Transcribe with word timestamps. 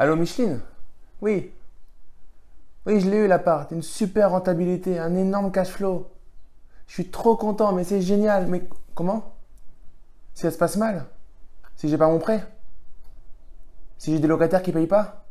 Allô 0.00 0.16
Micheline? 0.16 0.60
Oui. 1.20 1.52
Oui, 2.86 3.00
je 3.00 3.10
l'ai 3.10 3.18
eu 3.18 3.26
l'appart. 3.26 3.70
Une 3.70 3.82
super 3.82 4.30
rentabilité, 4.30 4.98
un 4.98 5.14
énorme 5.14 5.52
cash 5.52 5.68
flow. 5.68 6.10
Je 6.86 6.94
suis 6.94 7.10
trop 7.10 7.36
content, 7.36 7.74
mais 7.74 7.84
c'est 7.84 8.00
génial. 8.00 8.46
Mais 8.46 8.66
comment? 8.94 9.34
Si 10.32 10.40
ça 10.40 10.50
se 10.50 10.56
passe 10.56 10.76
mal? 10.76 11.04
Si 11.76 11.90
j'ai 11.90 11.98
pas 11.98 12.08
mon 12.08 12.18
prêt? 12.18 12.42
Si 13.98 14.10
j'ai 14.10 14.20
des 14.20 14.26
locataires 14.26 14.62
qui 14.62 14.72
payent 14.72 14.86
pas? 14.86 15.26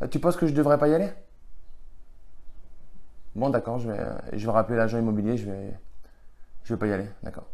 Euh, 0.00 0.08
Tu 0.08 0.18
penses 0.18 0.38
que 0.38 0.46
je 0.46 0.54
devrais 0.54 0.78
pas 0.78 0.88
y 0.88 0.94
aller? 0.94 1.10
Bon, 3.34 3.50
d'accord, 3.50 3.78
je 3.78 3.90
vais, 3.90 4.00
je 4.32 4.46
vais 4.46 4.52
rappeler 4.52 4.78
l'agent 4.78 4.98
immobilier, 4.98 5.36
je 5.36 5.50
vais, 5.50 5.74
je 6.62 6.72
vais 6.72 6.78
pas 6.78 6.86
y 6.86 6.92
aller, 6.94 7.10
d'accord. 7.22 7.44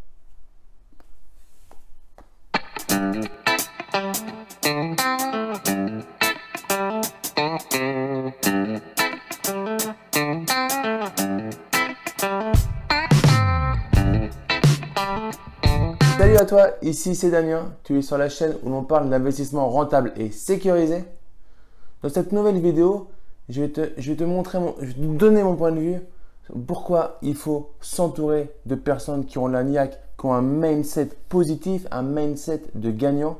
Salut 16.31 16.43
à 16.43 16.45
toi, 16.45 16.69
ici 16.81 17.13
c'est 17.13 17.29
Damien. 17.29 17.73
Tu 17.83 17.97
es 17.97 18.01
sur 18.01 18.17
la 18.17 18.29
chaîne 18.29 18.55
où 18.63 18.69
l'on 18.69 18.85
parle 18.85 19.09
d'investissement 19.09 19.67
rentable 19.67 20.13
et 20.15 20.31
sécurisé. 20.31 21.03
Dans 22.01 22.07
cette 22.07 22.31
nouvelle 22.31 22.57
vidéo, 22.61 23.09
je 23.49 23.63
vais 23.63 23.67
te, 23.67 24.23
montrer, 24.23 24.57
mon, 24.57 24.73
je 24.79 24.85
vais 24.85 24.93
te 24.93 24.99
donner 24.99 25.43
mon 25.43 25.57
point 25.57 25.73
de 25.73 25.79
vue. 25.81 25.99
Pourquoi 26.67 27.17
il 27.21 27.35
faut 27.35 27.71
s'entourer 27.81 28.49
de 28.65 28.75
personnes 28.75 29.25
qui 29.25 29.39
ont 29.39 29.47
la 29.47 29.65
niaque, 29.65 29.99
qui 30.17 30.25
ont 30.25 30.33
un 30.33 30.41
mindset 30.41 31.09
positif, 31.27 31.85
un 31.91 32.03
mindset 32.03 32.61
de 32.75 32.91
gagnant. 32.91 33.37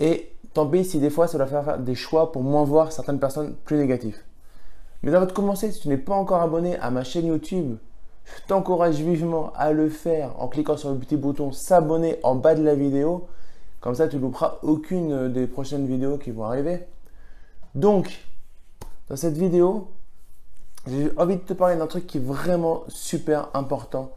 Et 0.00 0.32
tant 0.54 0.66
pis 0.66 0.86
si 0.86 1.00
des 1.00 1.10
fois 1.10 1.28
ça 1.28 1.36
doit 1.36 1.48
faire 1.48 1.78
des 1.78 1.94
choix 1.94 2.32
pour 2.32 2.42
moins 2.42 2.64
voir 2.64 2.92
certaines 2.92 3.20
personnes 3.20 3.54
plus 3.66 3.76
négatives. 3.76 4.16
Mais 5.02 5.14
avant 5.14 5.26
de 5.26 5.32
commencer, 5.32 5.70
si 5.70 5.80
tu 5.80 5.88
n'es 5.88 5.98
pas 5.98 6.14
encore 6.14 6.40
abonné 6.40 6.78
à 6.78 6.90
ma 6.90 7.04
chaîne 7.04 7.26
YouTube, 7.26 7.76
je 8.36 8.46
t'encourage 8.46 8.96
vivement 8.96 9.52
à 9.56 9.72
le 9.72 9.88
faire 9.88 10.40
en 10.40 10.48
cliquant 10.48 10.76
sur 10.76 10.90
le 10.90 10.98
petit 10.98 11.16
bouton 11.16 11.52
s'abonner 11.52 12.18
en 12.22 12.34
bas 12.34 12.54
de 12.54 12.62
la 12.62 12.74
vidéo. 12.74 13.26
Comme 13.80 13.94
ça, 13.94 14.08
tu 14.08 14.16
ne 14.16 14.22
louperas 14.22 14.58
aucune 14.62 15.32
des 15.32 15.46
prochaines 15.46 15.86
vidéos 15.86 16.18
qui 16.18 16.30
vont 16.30 16.44
arriver. 16.44 16.80
Donc, 17.74 18.24
dans 19.08 19.16
cette 19.16 19.36
vidéo, 19.36 19.88
j'ai 20.86 21.10
envie 21.16 21.36
de 21.36 21.42
te 21.42 21.52
parler 21.52 21.76
d'un 21.76 21.86
truc 21.86 22.06
qui 22.06 22.18
est 22.18 22.24
vraiment 22.24 22.84
super 22.88 23.48
important. 23.54 24.12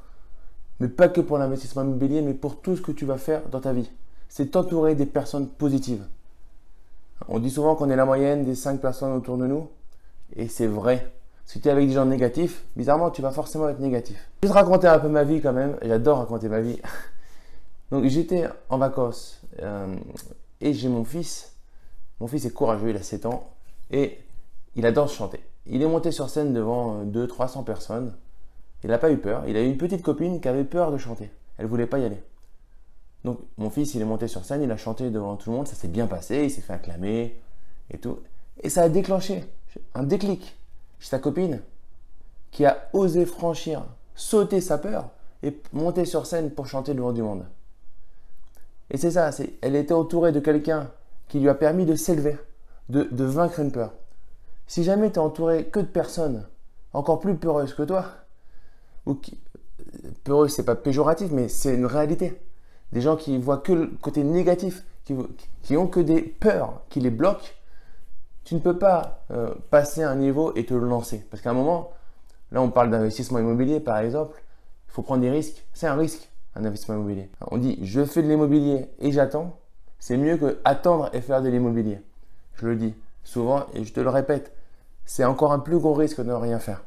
Mais 0.79 0.87
pas 0.87 1.09
que 1.09 1.21
pour 1.21 1.37
l'investissement 1.37 1.83
immobilier, 1.83 2.21
mais 2.21 2.33
pour 2.33 2.59
tout 2.59 2.75
ce 2.75 2.81
que 2.81 2.91
tu 2.91 3.05
vas 3.05 3.17
faire 3.17 3.43
dans 3.49 3.59
ta 3.59 3.71
vie. 3.71 3.91
C'est 4.29 4.51
t'entourer 4.51 4.95
des 4.95 5.05
personnes 5.05 5.47
positives. 5.47 6.03
On 7.27 7.39
dit 7.39 7.51
souvent 7.51 7.75
qu'on 7.75 7.89
est 7.89 7.95
la 7.95 8.05
moyenne 8.05 8.45
des 8.45 8.55
5 8.55 8.81
personnes 8.81 9.11
autour 9.11 9.37
de 9.37 9.45
nous. 9.45 9.67
Et 10.35 10.47
c'est 10.47 10.67
vrai. 10.67 11.11
Si 11.51 11.59
tu 11.59 11.67
es 11.67 11.71
avec 11.71 11.89
des 11.89 11.93
gens 11.95 12.05
négatifs, 12.05 12.63
bizarrement, 12.77 13.11
tu 13.11 13.21
vas 13.21 13.31
forcément 13.31 13.67
être 13.67 13.81
négatif. 13.81 14.15
Je 14.41 14.47
vais 14.47 14.53
te 14.53 14.57
raconter 14.57 14.87
un 14.87 14.99
peu 14.99 15.09
ma 15.09 15.25
vie 15.25 15.41
quand 15.41 15.51
même. 15.51 15.75
J'adore 15.81 16.19
raconter 16.19 16.47
ma 16.47 16.61
vie. 16.61 16.79
Donc 17.91 18.05
j'étais 18.05 18.47
en 18.69 18.77
vacances 18.77 19.41
euh, 19.59 19.93
et 20.61 20.73
j'ai 20.73 20.87
mon 20.87 21.03
fils. 21.03 21.51
Mon 22.21 22.27
fils 22.27 22.45
est 22.45 22.53
courageux, 22.53 22.91
il 22.91 22.95
a 22.95 23.03
7 23.03 23.25
ans 23.25 23.49
et 23.91 24.19
il 24.77 24.85
adore 24.85 25.09
chanter. 25.09 25.41
Il 25.65 25.81
est 25.81 25.87
monté 25.87 26.13
sur 26.13 26.29
scène 26.29 26.53
devant 26.53 27.03
200-300 27.03 27.59
euh, 27.59 27.63
personnes. 27.63 28.13
Il 28.85 28.89
n'a 28.89 28.97
pas 28.97 29.11
eu 29.11 29.17
peur. 29.17 29.43
Il 29.45 29.57
a 29.57 29.61
eu 29.61 29.65
une 29.65 29.77
petite 29.77 30.03
copine 30.03 30.39
qui 30.39 30.47
avait 30.47 30.63
peur 30.63 30.89
de 30.89 30.97
chanter. 30.97 31.31
Elle 31.57 31.65
voulait 31.65 31.85
pas 31.85 31.99
y 31.99 32.05
aller. 32.05 32.23
Donc 33.25 33.39
mon 33.57 33.69
fils, 33.69 33.93
il 33.93 34.01
est 34.01 34.05
monté 34.05 34.29
sur 34.29 34.45
scène, 34.45 34.61
il 34.61 34.71
a 34.71 34.77
chanté 34.77 35.09
devant 35.09 35.35
tout 35.35 35.49
le 35.49 35.57
monde. 35.57 35.67
Ça 35.67 35.75
s'est 35.75 35.89
bien 35.89 36.07
passé, 36.07 36.45
il 36.45 36.49
s'est 36.49 36.61
fait 36.61 36.71
acclamer 36.71 37.35
et 37.89 37.97
tout. 37.97 38.19
Et 38.63 38.69
ça 38.69 38.83
a 38.83 38.87
déclenché 38.87 39.43
un 39.95 40.03
déclic 40.03 40.55
chez 41.01 41.09
sa 41.09 41.19
copine 41.19 41.61
qui 42.51 42.65
a 42.65 42.87
osé 42.93 43.25
franchir, 43.25 43.83
sauter 44.13 44.61
sa 44.61 44.77
peur 44.77 45.09
et 45.41 45.59
monter 45.73 46.05
sur 46.05 46.27
scène 46.27 46.51
pour 46.51 46.67
chanter 46.67 46.93
devant 46.93 47.11
du 47.11 47.23
monde. 47.23 47.45
Et 48.91 48.97
c'est 48.97 49.11
ça, 49.11 49.31
c'est, 49.31 49.53
elle 49.61 49.75
était 49.75 49.93
entourée 49.93 50.31
de 50.31 50.39
quelqu'un 50.39 50.91
qui 51.27 51.39
lui 51.39 51.49
a 51.49 51.55
permis 51.55 51.85
de 51.85 51.95
s'élever, 51.95 52.37
de, 52.89 53.23
vaincre 53.23 53.59
une 53.59 53.71
peur. 53.71 53.93
Si 54.67 54.83
jamais 54.83 55.09
tu 55.09 55.15
es 55.15 55.19
entouré 55.19 55.65
que 55.65 55.79
de 55.79 55.85
personnes 55.85 56.47
encore 56.93 57.19
plus 57.19 57.35
peureuses 57.35 57.73
que 57.73 57.83
toi, 57.83 58.05
ou 59.05 59.15
qui, 59.15 59.39
peureux, 60.23 60.49
c'est 60.49 60.65
pas 60.65 60.75
péjoratif, 60.75 61.31
mais 61.31 61.47
c'est 61.47 61.73
une 61.73 61.85
réalité. 61.85 62.39
Des 62.91 63.01
gens 63.01 63.15
qui 63.15 63.37
voient 63.37 63.57
que 63.57 63.71
le 63.71 63.87
côté 63.87 64.23
négatif, 64.23 64.83
qui, 65.05 65.15
qui 65.63 65.77
ont 65.77 65.87
que 65.87 66.01
des 66.01 66.21
peurs 66.21 66.81
qui 66.89 66.99
les 66.99 67.09
bloquent, 67.09 67.47
tu 68.43 68.55
ne 68.55 68.59
peux 68.59 68.77
pas 68.77 69.23
euh, 69.31 69.53
passer 69.69 70.03
un 70.03 70.15
niveau 70.15 70.53
et 70.55 70.65
te 70.65 70.73
lancer. 70.73 71.25
Parce 71.29 71.41
qu'à 71.41 71.51
un 71.51 71.53
moment, 71.53 71.91
là 72.51 72.61
on 72.61 72.69
parle 72.69 72.89
d'investissement 72.89 73.39
immobilier 73.39 73.79
par 73.79 73.97
exemple, 73.97 74.41
il 74.87 74.91
faut 74.91 75.01
prendre 75.01 75.21
des 75.21 75.29
risques. 75.29 75.65
C'est 75.73 75.87
un 75.87 75.95
risque, 75.95 76.29
un 76.55 76.65
investissement 76.65 76.95
immobilier. 76.95 77.29
On 77.49 77.57
dit 77.57 77.79
je 77.83 78.03
fais 78.03 78.21
de 78.21 78.27
l'immobilier 78.27 78.89
et 78.99 79.11
j'attends. 79.11 79.57
C'est 79.99 80.17
mieux 80.17 80.37
que 80.37 80.59
attendre 80.63 81.09
et 81.13 81.21
faire 81.21 81.41
de 81.41 81.49
l'immobilier. 81.49 82.01
Je 82.55 82.67
le 82.67 82.75
dis 82.75 82.95
souvent 83.23 83.65
et 83.73 83.83
je 83.83 83.93
te 83.93 83.99
le 83.99 84.09
répète, 84.09 84.53
c'est 85.05 85.25
encore 85.25 85.51
un 85.51 85.59
plus 85.59 85.77
gros 85.77 85.93
risque 85.93 86.19
de 86.19 86.23
ne 86.23 86.33
rien 86.33 86.59
faire. 86.59 86.83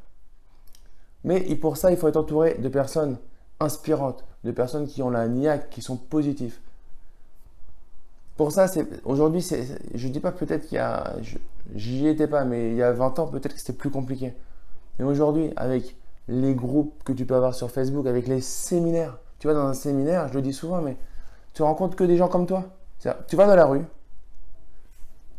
Mais 1.24 1.40
pour 1.56 1.76
ça, 1.76 1.90
il 1.90 1.96
faut 1.96 2.08
être 2.08 2.16
entouré 2.16 2.54
de 2.54 2.68
personnes 2.68 3.18
inspirantes, 3.60 4.24
de 4.44 4.50
personnes 4.50 4.86
qui 4.86 5.02
ont 5.02 5.10
la 5.10 5.26
niaque, 5.26 5.70
qui 5.70 5.80
sont 5.80 5.96
positives. 5.96 6.58
Pour 8.36 8.50
ça, 8.50 8.66
aujourd'hui, 9.04 9.40
je 9.94 10.06
ne 10.06 10.12
dis 10.12 10.20
pas 10.20 10.32
peut-être 10.32 10.66
qu'il 10.66 10.76
y 10.76 10.80
a, 10.80 11.14
j'y 11.74 12.08
étais 12.08 12.26
pas, 12.26 12.44
mais 12.44 12.70
il 12.70 12.76
y 12.76 12.82
a 12.82 12.92
20 12.92 13.18
ans, 13.20 13.26
peut-être 13.28 13.54
que 13.54 13.60
c'était 13.60 13.72
plus 13.72 13.90
compliqué. 13.90 14.34
Mais 14.98 15.04
aujourd'hui, 15.04 15.52
avec 15.56 15.96
les 16.26 16.54
groupes 16.54 17.02
que 17.04 17.12
tu 17.12 17.26
peux 17.26 17.36
avoir 17.36 17.54
sur 17.54 17.70
Facebook, 17.70 18.06
avec 18.06 18.26
les 18.26 18.40
séminaires, 18.40 19.18
tu 19.38 19.46
vas 19.46 19.54
dans 19.54 19.66
un 19.66 19.74
séminaire, 19.74 20.28
je 20.28 20.34
le 20.34 20.42
dis 20.42 20.52
souvent, 20.52 20.80
mais 20.80 20.96
tu 21.52 21.62
rencontres 21.62 21.96
que 21.96 22.04
des 22.04 22.16
gens 22.16 22.28
comme 22.28 22.46
toi. 22.46 22.64
Tu 23.28 23.36
vas 23.36 23.46
dans 23.46 23.54
la 23.54 23.66
rue, 23.66 23.84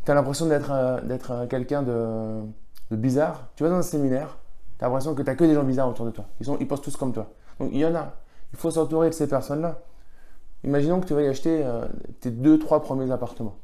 tu 0.06 0.12
as 0.12 0.13
l'impression 0.13 0.45
d'être 0.45 0.72
euh, 0.72 1.00
euh, 1.31 1.47
quelqu'un 1.47 1.81
de, 1.81 2.41
bizarre. 2.91 3.47
Tu 3.56 3.63
vas 3.63 3.69
dans 3.69 3.77
un 3.77 3.81
séminaire, 3.81 4.38
tu 4.77 4.85
as 4.85 4.88
l'impression 4.88 5.16
que 5.16 5.22
tu 5.22 5.27
n'as 5.27 5.35
que 5.35 5.44
des 5.44 5.56
gens 5.56 5.63
bizarres 5.63 5.89
autour 5.89 6.06
de 6.06 6.12
toi. 6.12 6.25
Ils, 6.39 6.45
sont, 6.45 6.57
ils 6.59 6.67
pensent 6.67 6.81
tous 6.81 6.95
comme 6.95 7.12
toi. 7.12 7.27
Donc 7.59 7.72
il 7.73 7.79
y 7.79 7.85
en 7.85 7.95
a. 7.95 8.13
Il 8.53 8.59
faut 8.59 8.69
s'entourer 8.69 9.09
de 9.09 9.16
ces 9.16 9.27
personnes-là. 9.27 9.79
Imaginons 10.66 11.00
que 11.00 11.06
tu 11.06 11.14
vas 11.14 11.22
y 11.22 11.28
acheter 11.28 11.64
euh, 11.64 11.86
tes 12.22 12.31
deux, 12.31 12.58
trois 12.58 12.81
premiers 12.81 13.12
appartements. 13.12 13.56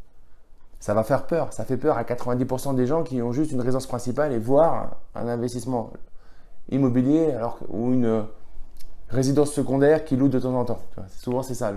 Ça 0.79 0.93
va 0.93 1.03
faire 1.03 1.25
peur. 1.25 1.51
Ça 1.51 1.65
fait 1.65 1.77
peur 1.77 1.97
à 1.97 2.03
90% 2.03 2.75
des 2.75 2.85
gens 2.85 3.03
qui 3.03 3.21
ont 3.23 3.31
juste 3.31 3.51
une 3.51 3.59
résidence 3.59 3.87
principale 3.87 4.31
et 4.33 4.37
voir 4.37 4.97
un 5.15 5.27
investissement 5.27 5.91
immobilier 6.69 7.31
alors, 7.31 7.57
ou 7.69 7.91
une 7.91 8.05
euh, 8.05 8.21
résidence 9.09 9.51
secondaire 9.51 10.05
qui 10.05 10.15
loue 10.15 10.27
de 10.27 10.39
temps 10.39 10.53
en 10.53 10.63
temps. 10.63 10.79
Souvent, 11.17 11.41
c'est 11.41 11.55
ça 11.55 11.73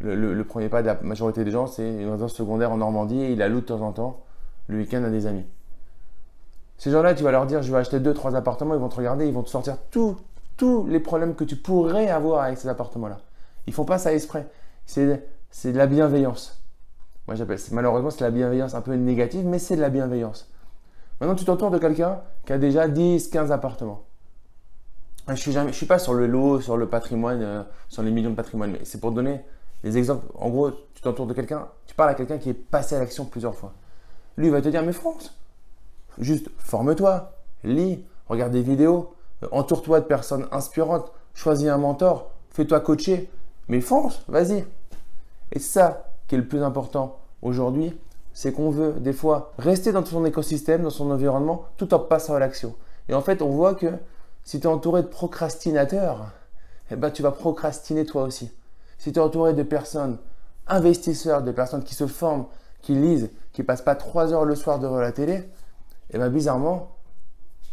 le, 0.00 0.44
premier 0.44 0.68
pas 0.68 0.82
de 0.82 0.86
la 0.86 0.94
majorité 1.02 1.44
des 1.44 1.50
gens. 1.50 1.66
C'est 1.66 1.88
une 1.88 2.10
résidence 2.10 2.34
secondaire 2.34 2.70
en 2.70 2.76
Normandie 2.76 3.20
et 3.20 3.32
il 3.32 3.38
la 3.38 3.48
loue 3.48 3.60
de 3.60 3.66
temps 3.66 3.80
en 3.80 3.90
temps 3.90 4.20
le 4.68 4.78
week-end 4.78 5.02
à 5.02 5.10
des 5.10 5.26
amis. 5.26 5.46
Ces 6.78 6.92
gens-là, 6.92 7.14
tu 7.14 7.24
vas 7.24 7.32
leur 7.32 7.46
dire 7.46 7.62
je 7.62 7.72
vais 7.72 7.78
acheter 7.78 7.98
deux, 7.98 8.14
trois 8.14 8.36
appartements, 8.36 8.74
ils 8.74 8.80
vont 8.80 8.88
te 8.88 8.96
regarder, 8.96 9.26
ils 9.26 9.34
vont 9.34 9.42
te 9.42 9.50
sortir 9.50 9.76
tous 9.90 10.16
les 10.86 11.00
problèmes 11.00 11.34
que 11.34 11.42
tu 11.42 11.56
pourrais 11.56 12.08
avoir 12.08 12.44
avec 12.44 12.58
ces 12.58 12.68
appartements-là. 12.68 13.18
Ils 13.66 13.72
font 13.72 13.84
pas 13.84 13.98
ça 13.98 14.12
exprès. 14.12 14.46
C'est 14.86 15.06
de 15.06 15.78
la 15.78 15.86
bienveillance. 15.86 16.62
Moi, 17.26 17.36
j'appelle 17.36 17.58
malheureusement, 17.70 18.10
c'est 18.10 18.24
la 18.24 18.30
bienveillance 18.30 18.74
un 18.74 18.80
peu 18.80 18.94
négative, 18.94 19.44
mais 19.44 19.58
c'est 19.58 19.76
de 19.76 19.80
la 19.80 19.90
bienveillance. 19.90 20.50
Maintenant, 21.20 21.36
tu 21.36 21.44
t'entoures 21.44 21.70
de 21.70 21.78
quelqu'un 21.78 22.20
qui 22.44 22.52
a 22.52 22.58
déjà 22.58 22.88
10, 22.88 23.28
15 23.28 23.52
appartements. 23.52 24.04
Je 25.28 25.34
suis 25.34 25.52
jamais, 25.52 25.70
je 25.70 25.76
suis 25.76 25.86
pas 25.86 26.00
sur 26.00 26.14
le 26.14 26.26
lot, 26.26 26.60
sur 26.60 26.76
le 26.76 26.88
patrimoine, 26.88 27.42
euh, 27.42 27.62
sur 27.88 28.02
les 28.02 28.10
millions 28.10 28.30
de 28.30 28.34
patrimoine, 28.34 28.72
mais 28.72 28.80
c'est 28.82 29.00
pour 29.00 29.12
donner 29.12 29.40
des 29.84 29.96
exemples. 29.96 30.26
En 30.34 30.48
gros, 30.48 30.72
tu 30.72 31.00
t'entoures 31.00 31.28
de 31.28 31.32
quelqu'un, 31.32 31.68
tu 31.86 31.94
parles 31.94 32.10
à 32.10 32.14
quelqu'un 32.14 32.38
qui 32.38 32.50
est 32.50 32.54
passé 32.54 32.96
à 32.96 32.98
l'action 32.98 33.24
plusieurs 33.24 33.54
fois. 33.54 33.72
Lui, 34.36 34.48
il 34.48 34.52
va 34.52 34.60
te 34.60 34.68
dire, 34.68 34.82
mais 34.82 34.92
France, 34.92 35.38
juste 36.18 36.48
forme-toi, 36.58 37.36
lis, 37.62 38.04
regarde 38.28 38.50
des 38.50 38.62
vidéos, 38.62 39.14
euh, 39.44 39.48
entoure-toi 39.52 40.00
de 40.00 40.06
personnes 40.06 40.48
inspirantes, 40.50 41.12
choisis 41.34 41.68
un 41.68 41.78
mentor, 41.78 42.32
fais-toi 42.50 42.80
coacher, 42.80 43.30
mais 43.68 43.80
fonce, 43.80 44.22
vas-y. 44.28 44.64
Et 45.52 45.58
ça 45.58 46.08
qui 46.26 46.34
est 46.34 46.38
le 46.38 46.46
plus 46.46 46.62
important 46.62 47.18
aujourd'hui, 47.42 47.98
c'est 48.32 48.52
qu'on 48.52 48.70
veut 48.70 48.94
des 48.94 49.12
fois 49.12 49.52
rester 49.58 49.92
dans 49.92 50.04
son 50.04 50.24
écosystème, 50.24 50.82
dans 50.82 50.90
son 50.90 51.10
environnement, 51.10 51.66
tout 51.76 51.92
en 51.92 51.98
passant 51.98 52.34
à 52.34 52.38
l'action. 52.38 52.74
Et 53.08 53.14
en 53.14 53.20
fait, 53.20 53.42
on 53.42 53.50
voit 53.50 53.74
que 53.74 53.92
si 54.44 54.58
tu 54.58 54.66
es 54.66 54.70
entouré 54.70 55.02
de 55.02 55.08
procrastinateurs, 55.08 56.30
eh 56.90 56.96
ben, 56.96 57.10
tu 57.10 57.22
vas 57.22 57.32
procrastiner 57.32 58.04
toi 58.04 58.24
aussi. 58.24 58.50
Si 58.98 59.12
tu 59.12 59.18
es 59.18 59.22
entouré 59.22 59.52
de 59.52 59.62
personnes 59.62 60.18
investisseurs, 60.66 61.42
de 61.42 61.52
personnes 61.52 61.84
qui 61.84 61.94
se 61.94 62.06
forment, 62.06 62.46
qui 62.80 62.94
lisent, 62.94 63.30
qui 63.52 63.62
passent 63.62 63.82
pas 63.82 63.94
trois 63.94 64.32
heures 64.32 64.44
le 64.44 64.54
soir 64.54 64.78
devant 64.78 64.98
la 64.98 65.12
télé, 65.12 65.48
eh 66.10 66.18
ben, 66.18 66.28
bizarrement, 66.28 66.96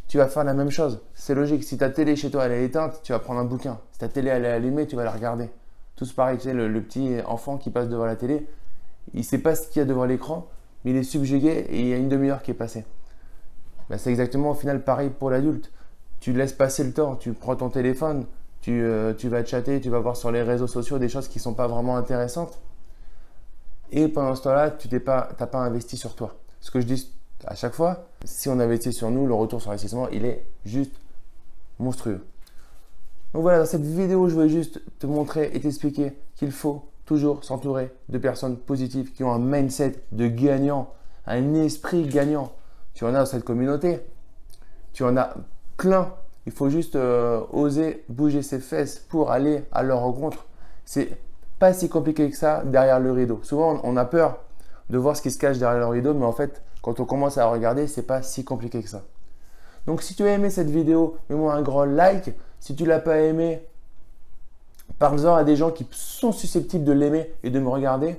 tu 0.07 0.17
vas 0.17 0.27
faire 0.27 0.43
la 0.43 0.53
même 0.53 0.71
chose. 0.71 0.99
C'est 1.13 1.35
logique. 1.35 1.63
Si 1.63 1.77
ta 1.77 1.89
télé 1.89 2.15
chez 2.15 2.31
toi 2.31 2.45
elle 2.45 2.51
est 2.53 2.65
éteinte, 2.65 2.99
tu 3.03 3.11
vas 3.11 3.19
prendre 3.19 3.39
un 3.39 3.45
bouquin. 3.45 3.79
Si 3.91 3.99
ta 3.99 4.07
télé 4.07 4.29
elle 4.29 4.45
est 4.45 4.51
allumée, 4.51 4.87
tu 4.87 4.95
vas 4.95 5.03
la 5.03 5.11
regarder 5.11 5.49
tous 5.99 6.13
pareil, 6.13 6.37
tu 6.37 6.45
sais, 6.45 6.53
le, 6.53 6.81
petit 6.81 7.17
enfant 7.25 7.57
qui 7.57 7.69
passe 7.69 7.89
devant 7.89 8.05
la 8.05 8.15
télé, 8.15 8.47
il 9.13 9.19
ne 9.19 9.23
sait 9.23 9.37
pas 9.37 9.53
ce 9.53 9.67
qu'il 9.67 9.81
y 9.81 9.83
a 9.83 9.85
devant 9.85 10.05
l'écran, 10.05 10.47
mais 10.83 10.91
il 10.91 10.97
est 10.97 11.03
subjugué 11.03 11.65
et 11.69 11.81
il 11.81 11.87
y 11.87 11.93
a 11.93 11.97
une 11.97 12.07
demi-heure 12.07 12.41
qui 12.41 12.51
est 12.51 12.55
passée. 12.55 12.85
Ben, 13.89 13.97
c'est 13.97 14.09
exactement 14.09 14.51
au 14.51 14.53
final 14.53 14.81
pareil 14.81 15.09
pour 15.09 15.29
l'adulte. 15.29 15.71
Tu 16.21 16.31
laisses 16.31 16.53
passer 16.53 16.85
le 16.85 16.93
temps, 16.93 17.17
tu 17.17 17.33
prends 17.33 17.57
ton 17.57 17.69
téléphone, 17.69 18.25
tu, 18.61 18.81
euh, 18.81 19.13
vas 19.25 19.43
chatter, 19.43 19.81
tu 19.81 19.89
vas 19.89 19.99
voir 19.99 20.15
sur 20.15 20.31
les 20.31 20.41
réseaux 20.41 20.67
sociaux 20.67 20.99
des 20.99 21.09
choses 21.09 21.27
qui 21.27 21.39
ne 21.39 21.43
sont 21.43 21.53
pas 21.53 21.67
vraiment 21.67 21.97
intéressantes. 21.97 22.61
Et 23.91 24.07
pendant 24.07 24.35
ce 24.35 24.43
temps-là, 24.43 24.71
tu 24.71 24.87
n'as 24.87 24.99
pas, 25.01 25.23
pas 25.23 25.59
investi 25.59 25.97
sur 25.97 26.15
toi. 26.15 26.35
Ce 26.61 26.71
que 26.71 26.79
je 26.79 26.85
dis 26.85 27.11
à 27.45 27.55
chaque 27.55 27.73
fois, 27.73 28.05
si 28.23 28.47
on 28.47 28.57
investit 28.59 28.93
sur 28.93 29.11
nous, 29.11 29.27
le 29.27 29.33
retour 29.33 29.61
sur 29.61 29.71
investissement, 29.71 30.07
il 30.09 30.23
est 30.23 30.45
juste 30.65 30.93
monstrueux. 31.77 32.25
Donc 33.33 33.43
voilà, 33.43 33.59
dans 33.59 33.65
cette 33.65 33.83
vidéo, 33.83 34.27
je 34.27 34.33
voulais 34.33 34.49
juste 34.49 34.81
te 34.97 35.05
montrer 35.05 35.51
et 35.53 35.59
t'expliquer 35.59 36.13
qu'il 36.35 36.51
faut 36.51 36.89
toujours 37.05 37.43
s'entourer 37.43 37.91
de 38.09 38.17
personnes 38.17 38.57
positives 38.57 39.11
qui 39.13 39.23
ont 39.23 39.31
un 39.31 39.39
mindset 39.39 40.03
de 40.11 40.27
gagnant, 40.27 40.93
un 41.27 41.53
esprit 41.53 42.07
gagnant. 42.07 42.51
Tu 42.93 43.05
en 43.05 43.13
as 43.13 43.19
dans 43.19 43.25
cette 43.25 43.43
communauté. 43.43 43.99
Tu 44.93 45.03
en 45.03 45.15
as 45.15 45.35
plein. 45.77 46.13
Il 46.45 46.51
faut 46.51 46.69
juste 46.69 46.95
euh, 46.95 47.41
oser 47.51 48.03
bouger 48.09 48.41
ses 48.41 48.59
fesses 48.59 48.99
pour 48.99 49.31
aller 49.31 49.63
à 49.71 49.83
leur 49.83 49.99
rencontre. 49.99 50.45
C'est 50.85 51.09
pas 51.59 51.73
si 51.73 51.87
compliqué 51.87 52.29
que 52.29 52.35
ça 52.35 52.63
derrière 52.65 52.99
le 52.99 53.11
rideau. 53.11 53.39
Souvent, 53.43 53.79
on 53.83 53.95
a 53.95 54.05
peur 54.05 54.39
de 54.89 54.97
voir 54.97 55.15
ce 55.15 55.21
qui 55.21 55.29
se 55.29 55.37
cache 55.37 55.59
derrière 55.59 55.79
le 55.79 55.87
rideau, 55.87 56.13
mais 56.13 56.25
en 56.25 56.31
fait, 56.31 56.63
quand 56.81 56.99
on 56.99 57.05
commence 57.05 57.37
à 57.37 57.45
regarder, 57.45 57.85
c'est 57.87 58.03
pas 58.03 58.23
si 58.23 58.43
compliqué 58.43 58.81
que 58.81 58.89
ça. 58.89 59.03
Donc, 59.85 60.01
si 60.01 60.15
tu 60.15 60.23
as 60.23 60.33
aimé 60.33 60.49
cette 60.49 60.69
vidéo, 60.69 61.17
mets-moi 61.29 61.53
un 61.53 61.61
gros 61.61 61.85
like. 61.85 62.31
Si 62.59 62.75
tu 62.75 62.85
l'as 62.85 62.99
pas 62.99 63.19
aimé, 63.19 63.61
parle-en 64.97 65.35
à 65.35 65.43
des 65.43 65.55
gens 65.55 65.71
qui 65.71 65.87
sont 65.91 66.31
susceptibles 66.31 66.83
de 66.83 66.91
l'aimer 66.91 67.31
et 67.43 67.49
de 67.49 67.59
me 67.59 67.69
regarder. 67.69 68.17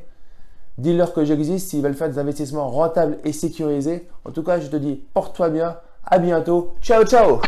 Dis-leur 0.79 1.13
que 1.13 1.25
j'existe 1.25 1.69
s'ils 1.69 1.83
veulent 1.83 1.95
faire 1.95 2.09
des 2.09 2.19
investissements 2.19 2.71
rentables 2.71 3.19
et 3.25 3.33
sécurisés. 3.33 4.09
En 4.25 4.31
tout 4.31 4.43
cas, 4.43 4.61
je 4.61 4.69
te 4.69 4.77
dis, 4.77 5.03
porte-toi 5.13 5.51
bien. 5.51 5.77
À 6.07 6.19
bientôt. 6.19 6.75
Ciao, 6.81 7.05
ciao 7.05 7.41